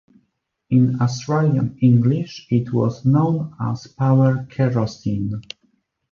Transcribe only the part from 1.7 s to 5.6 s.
English it was known as power kerosene.